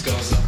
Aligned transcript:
goes 0.00 0.32
up. 0.32 0.47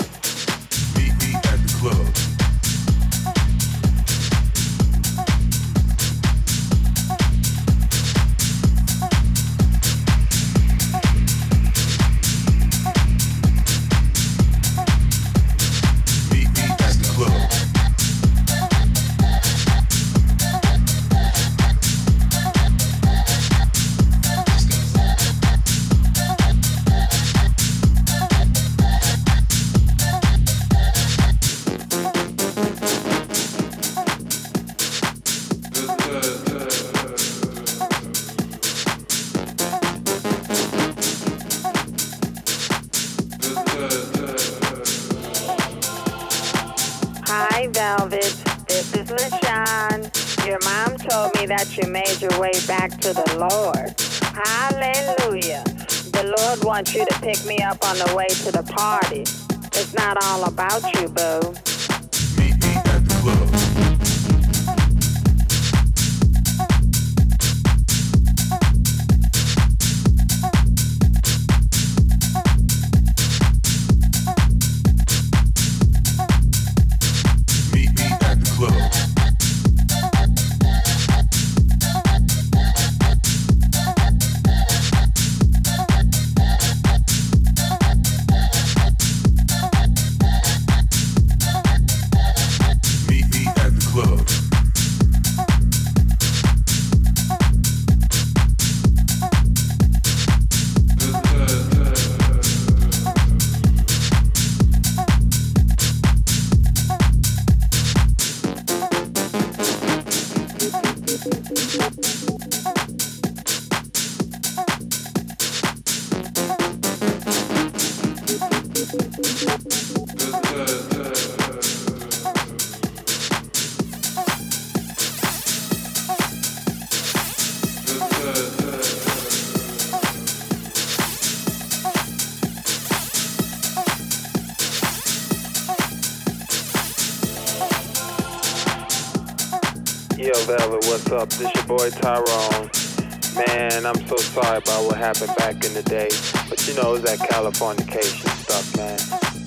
That 147.17 147.29
Californication 147.29 148.29
stuff, 148.39 148.77
man. 148.77 148.97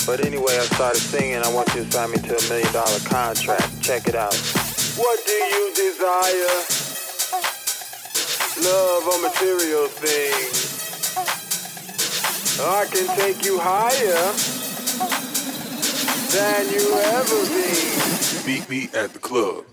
But 0.06 0.26
anyway, 0.26 0.52
I 0.58 0.66
started 0.76 1.00
singing. 1.00 1.36
I 1.36 1.50
want 1.52 1.68
you 1.74 1.84
to 1.84 1.90
sign 1.90 2.10
me 2.10 2.18
to 2.18 2.36
a 2.36 2.48
million 2.48 2.70
dollar 2.72 3.00
contract. 3.08 3.80
Check 3.80 4.06
it 4.06 4.14
out. 4.14 4.36
What 5.00 5.24
do 5.24 5.32
you 5.32 5.72
desire? 5.72 6.56
Love 8.68 9.08
or 9.08 9.20
material 9.22 9.88
things? 9.88 10.74
I 12.60 12.84
can 12.92 13.06
take 13.16 13.44
you 13.44 13.58
higher 13.58 14.24
than 16.36 16.68
you 16.68 16.84
ever 17.16 17.40
been. 17.48 18.46
Meet 18.46 18.68
me 18.68 18.90
at 18.94 19.12
the 19.14 19.18
club. 19.18 19.64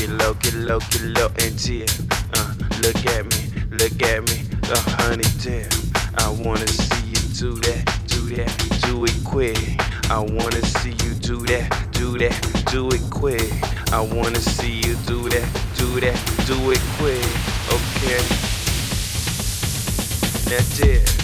Get 0.00 0.10
low, 0.10 0.34
get 0.34 0.54
low, 0.54 0.78
get 0.78 1.02
low 1.02 1.28
and 1.40 1.58
tip. 1.58 1.90
Uh, 2.34 2.54
look 2.80 2.96
at 3.06 3.24
me, 3.26 3.52
look 3.70 4.02
at 4.02 4.22
me, 4.28 4.40
uh, 4.70 4.80
honey 4.96 5.24
dip. 5.42 5.70
I 6.16 6.30
wanna 6.42 6.66
see 6.66 7.06
you 7.08 7.20
do 7.36 7.54
that, 7.66 7.84
do 8.06 8.34
that, 8.36 8.80
do 8.86 9.04
it 9.04 9.24
quick. 9.24 9.58
I 10.10 10.20
wanna 10.20 10.64
see 10.64 10.94
you 11.04 11.12
do 11.20 11.44
that, 11.46 11.88
do 11.92 12.16
that, 12.16 12.64
do 12.72 12.88
it 12.88 13.02
quick. 13.10 13.52
I 13.92 14.00
wanna 14.00 14.40
see 14.40 14.72
you 14.72 14.94
do 15.06 15.28
that, 15.28 15.48
do 15.76 16.00
that, 16.00 16.16
do 16.46 16.70
it 16.70 16.80
quick. 16.96 17.24
Okay. 17.68 18.24
That's 20.48 20.80
it. 20.80 21.19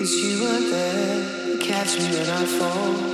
Cause 0.00 0.16
you 0.16 0.40
were 0.40 0.60
there, 0.70 1.58
catch 1.58 1.98
me 1.98 2.06
when 2.06 2.30
I 2.30 2.46
fall. 2.46 3.09